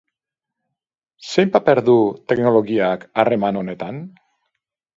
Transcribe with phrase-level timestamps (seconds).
[1.33, 1.97] Zein paper du
[2.33, 4.05] teknologiak harreman honetan?